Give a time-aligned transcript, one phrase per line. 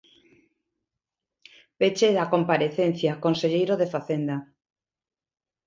[1.79, 4.37] Peche da comparecencia, conselleiro de Facenda.